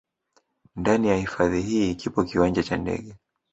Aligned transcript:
Ndani 0.75 1.07
ya 1.07 1.15
hifadhi 1.17 1.61
hii 1.61 1.95
kipo 1.95 2.23
kiwanja 2.23 2.63
cha 2.63 2.77
ndege 2.77 3.15